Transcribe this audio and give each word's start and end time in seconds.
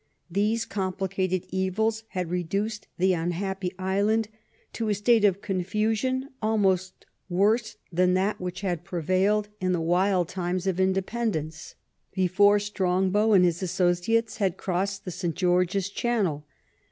These 0.31 0.65
complicated 0.65 1.45
evils 1.51 2.05
had 2.07 2.31
reduced 2.31 2.87
the 2.97 3.13
unhappy 3.13 3.71
island 3.77 4.29
to 4.73 4.89
a 4.89 4.95
state 4.95 5.23
of 5.23 5.43
confusion 5.43 6.29
almost 6.41 7.05
worse 7.29 7.77
than 7.91 8.15
that 8.15 8.41
which 8.41 8.61
had 8.61 8.83
prevailed 8.83 9.49
in 9.59 9.73
the 9.73 9.79
wild 9.79 10.27
times 10.27 10.65
of 10.65 10.79
independence, 10.79 11.75
before 12.15 12.57
Strongbow 12.57 13.33
and 13.33 13.45
his 13.45 13.61
associates 13.61 14.37
had 14.37 14.57
crossed 14.57 15.05
the 15.05 15.11
St. 15.11 15.35
George's 15.35 15.87
Channel. 15.87 16.47